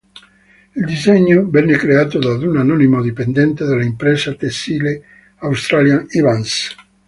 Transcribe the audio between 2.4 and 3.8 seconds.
anonimo dipendente